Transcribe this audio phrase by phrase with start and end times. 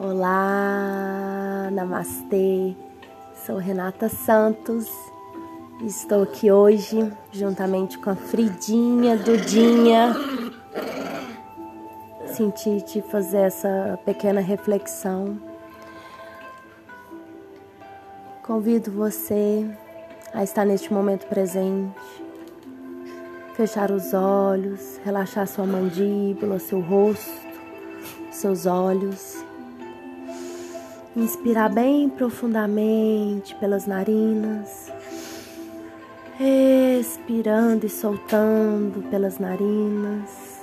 [0.00, 2.72] Olá, Namastê.
[3.44, 4.86] Sou Renata Santos.
[5.84, 10.14] Estou aqui hoje juntamente com a Fridinha, Dudinha.
[12.28, 15.36] Senti te fazer essa pequena reflexão.
[18.44, 19.68] Convido você
[20.32, 21.92] a estar neste momento presente,
[23.56, 27.48] fechar os olhos, relaxar sua mandíbula, seu rosto,
[28.30, 29.47] seus olhos
[31.18, 34.88] Inspirar bem profundamente pelas narinas,
[37.00, 40.60] expirando e soltando pelas narinas.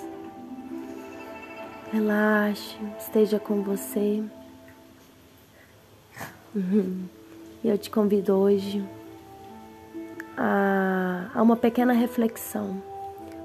[1.92, 4.24] Relaxe, esteja com você.
[6.56, 7.04] Uhum.
[7.62, 8.82] Eu te convido hoje
[10.38, 12.82] a, a uma pequena reflexão,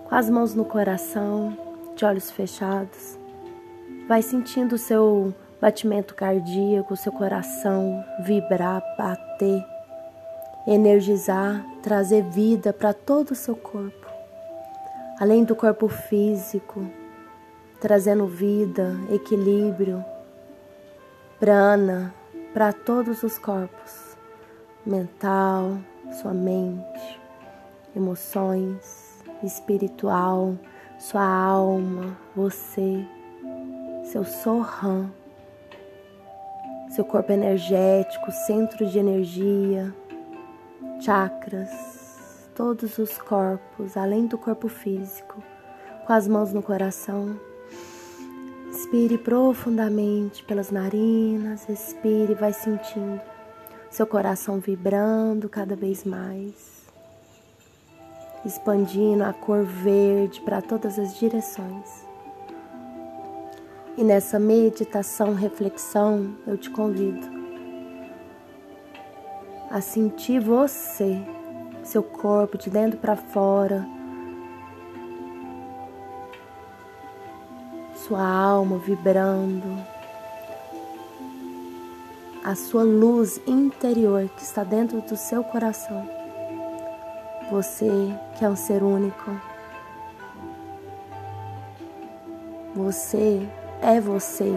[0.09, 1.59] com as mãos no coração,
[1.97, 3.19] de olhos fechados.
[4.07, 9.65] Vai sentindo o seu batimento cardíaco, seu coração vibrar, bater,
[10.67, 14.07] energizar, trazer vida para todo o seu corpo,
[15.19, 16.87] além do corpo físico,
[17.79, 20.05] trazendo vida, equilíbrio,
[21.39, 22.15] prana
[22.55, 24.17] para todos os corpos,
[24.85, 25.79] mental,
[26.21, 27.21] sua mente,
[27.95, 30.57] emoções, espiritual,
[30.99, 33.07] sua alma, você,
[34.05, 35.20] seu sorram
[36.91, 39.95] seu corpo energético, centro de energia,
[41.01, 45.43] chakras, todos os corpos, além do corpo físico,
[46.07, 47.38] com as mãos no coração.
[48.68, 53.21] Inspire profundamente pelas narinas, expire, vai sentindo
[53.91, 56.87] seu coração vibrando cada vez mais,
[58.45, 62.10] expandindo a cor verde para todas as direções.
[64.00, 67.20] E nessa meditação, reflexão, eu te convido
[69.70, 71.20] a sentir você,
[71.84, 73.87] seu corpo de dentro para fora,
[77.94, 79.69] sua alma vibrando,
[82.43, 86.09] a sua luz interior que está dentro do seu coração.
[87.50, 87.91] Você
[88.39, 89.31] que é um ser único.
[92.75, 93.47] Você
[93.83, 94.55] é você.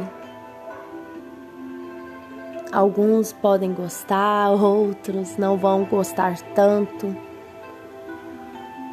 [2.72, 7.16] Alguns podem gostar, outros não vão gostar tanto.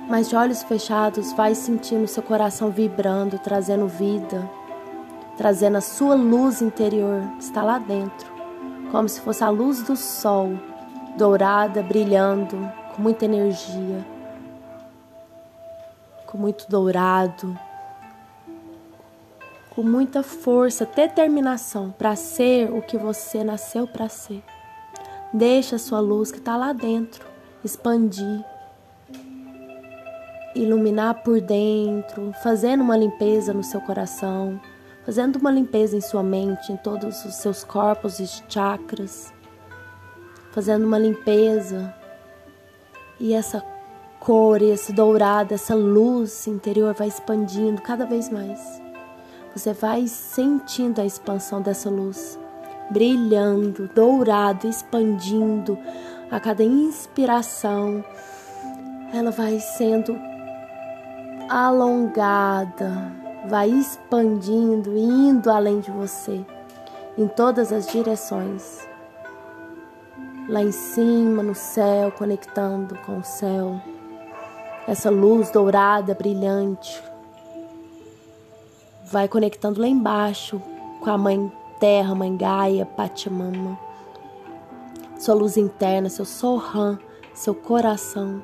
[0.08, 4.48] Mas de olhos fechados, vai sentindo seu coração vibrando, trazendo vida,
[5.36, 8.30] trazendo a sua luz interior que está lá dentro,
[8.90, 10.50] como se fosse a luz do sol,
[11.16, 12.56] dourada, brilhando,
[12.94, 14.04] com muita energia,
[16.26, 17.58] com muito dourado
[19.80, 24.42] com muita força, determinação para ser o que você nasceu para ser.
[25.32, 27.26] Deixa a sua luz que está lá dentro
[27.64, 28.44] expandir,
[30.54, 34.60] iluminar por dentro, fazendo uma limpeza no seu coração,
[35.02, 39.32] fazendo uma limpeza em sua mente, em todos os seus corpos e chakras,
[40.52, 41.94] fazendo uma limpeza.
[43.18, 43.64] E essa
[44.18, 48.89] cor, esse dourado, essa luz interior vai expandindo cada vez mais
[49.54, 52.38] você vai sentindo a expansão dessa luz,
[52.90, 55.76] brilhando, dourado, expandindo
[56.30, 58.04] a cada inspiração.
[59.12, 60.16] Ela vai sendo
[61.48, 63.12] alongada,
[63.48, 66.44] vai expandindo, indo além de você,
[67.18, 68.88] em todas as direções.
[70.48, 73.80] Lá em cima, no céu, conectando com o céu.
[74.86, 77.02] Essa luz dourada, brilhante,
[79.10, 80.62] vai conectando lá embaixo
[81.00, 81.50] com a Mãe
[81.80, 83.78] Terra, Mãe Gaia, Pachamama.
[85.18, 86.98] Sua luz interna, seu Sohan,
[87.34, 88.40] seu coração,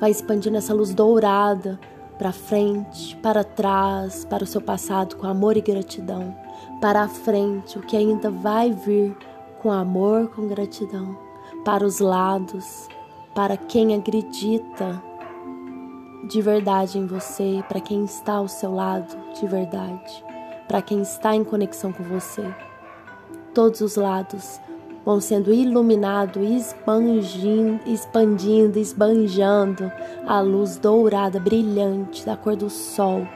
[0.00, 1.78] vai expandindo essa luz dourada
[2.18, 6.34] para frente, para trás, para o seu passado com amor e gratidão,
[6.80, 9.16] para a frente, o que ainda vai vir
[9.60, 11.16] com amor, com gratidão,
[11.64, 12.88] para os lados,
[13.34, 15.09] para quem acredita
[16.24, 20.24] de verdade em você, para quem está ao seu lado de verdade,
[20.68, 22.44] para quem está em conexão com você.
[23.54, 24.60] Todos os lados
[25.04, 29.90] vão sendo iluminados, expandindo, expandindo, esbanjando
[30.26, 33.26] a luz dourada, brilhante da cor do sol.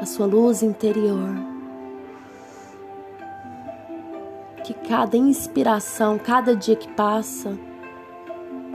[0.00, 1.34] A sua luz interior.
[4.64, 7.58] Que cada inspiração, cada dia que passa,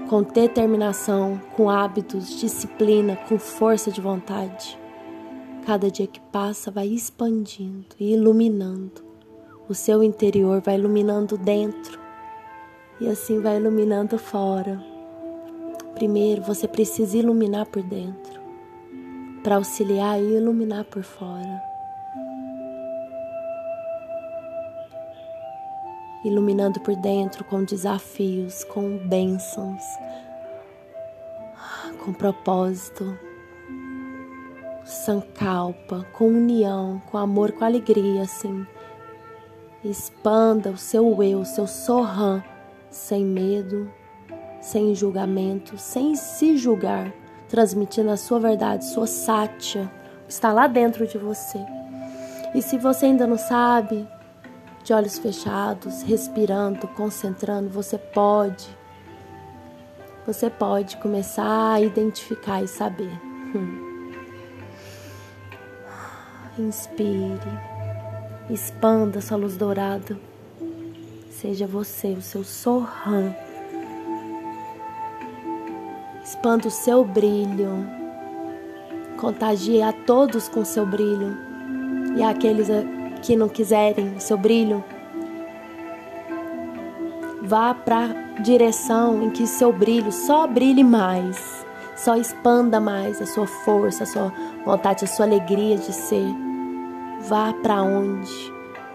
[0.08, 4.80] com determinação, com hábitos, disciplina, com força de vontade.
[5.66, 9.06] Cada dia que passa vai expandindo e iluminando.
[9.68, 12.00] O seu interior vai iluminando dentro
[13.02, 14.82] e assim vai iluminando fora.
[15.94, 18.40] Primeiro você precisa iluminar por dentro
[19.44, 21.67] para auxiliar e iluminar por fora.
[26.28, 29.82] Iluminando por dentro com desafios, com bênçãos,
[32.04, 33.18] com propósito,
[34.84, 38.68] sankalpa, com união, com amor, com alegria, assim.
[39.86, 42.44] Expanda o seu eu, o seu sorran,
[42.90, 43.90] sem medo,
[44.60, 47.14] sem julgamento, sem se julgar,
[47.48, 49.90] transmitindo a sua verdade, sua sátia,
[50.28, 51.60] está lá dentro de você.
[52.54, 54.06] E se você ainda não sabe,
[54.88, 58.66] de olhos fechados, respirando, concentrando, você pode
[60.26, 63.12] você pode começar a identificar e saber.
[63.54, 64.12] Hum.
[66.58, 67.38] Inspire,
[68.50, 70.18] expanda sua luz dourada.
[71.32, 73.34] Seja você o seu sorran.
[76.24, 77.86] Expanda o seu brilho.
[79.18, 81.38] Contagie a todos com seu brilho.
[82.18, 82.70] E aqueles
[83.28, 84.82] que não quiserem o seu brilho,
[87.42, 91.66] Vá para a direção em que seu brilho só brilhe mais,
[91.96, 94.34] só expanda mais a sua força, a sua
[94.66, 96.28] vontade, a sua alegria de ser.
[97.22, 98.30] Vá para onde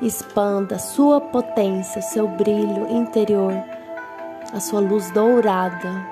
[0.02, 3.54] expanda a sua potência, seu brilho interior,
[4.52, 6.06] a sua luz dourada.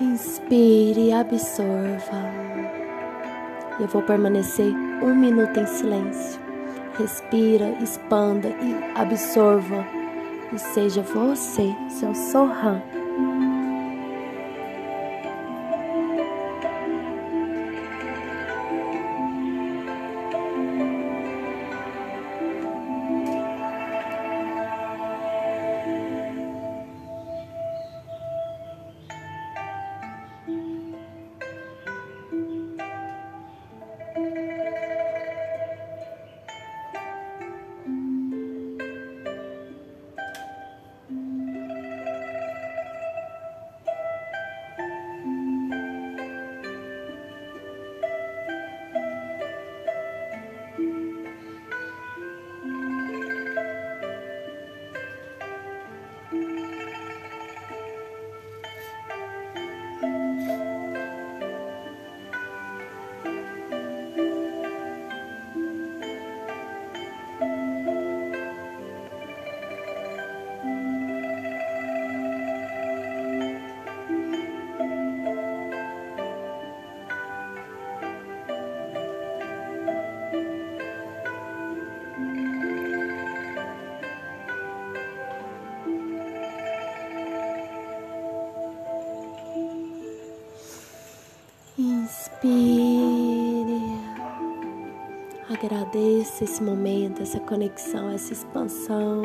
[0.00, 2.32] Inspire e absorva.
[3.78, 4.72] Eu vou permanecer
[5.02, 6.47] um minuto em silêncio.
[6.98, 9.86] Respira, expanda e absorva
[10.52, 12.82] e seja você, seu Sohan.
[92.28, 93.98] Inspire.
[95.50, 99.22] Agradeça esse momento, essa conexão, essa expansão.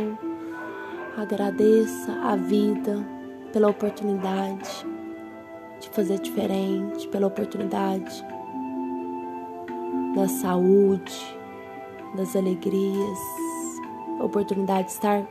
[1.17, 3.05] Agradeça a vida
[3.51, 4.87] pela oportunidade
[5.79, 8.25] de fazer diferente, pela oportunidade
[10.15, 11.37] da saúde,
[12.15, 13.19] das alegrias,
[14.19, 15.23] oportunidade de estar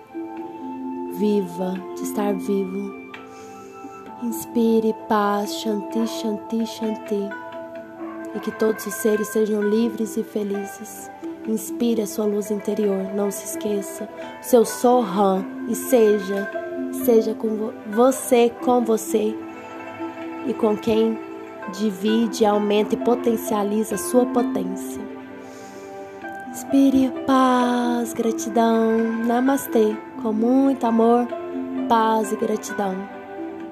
[1.14, 3.02] viva, de estar vivo.
[4.22, 7.41] Inspire paz, Shanti, Shanti, Shanti.
[8.34, 11.10] E que todos os seres sejam livres e felizes.
[11.46, 14.08] Inspire a sua luz interior, não se esqueça.
[14.40, 16.48] Seu Sohan e seja,
[17.04, 19.34] seja com você, com você
[20.46, 21.18] e com quem
[21.78, 25.00] divide, aumenta e potencializa a sua potência.
[26.50, 28.98] Inspire paz, gratidão.
[29.26, 29.96] Namastê.
[30.22, 31.26] Com muito amor,
[31.88, 32.94] paz e gratidão.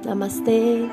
[0.04, 0.88] Namastê.